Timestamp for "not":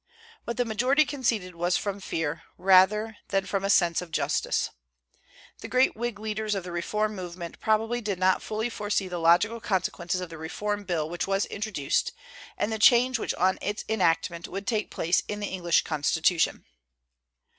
8.17-8.41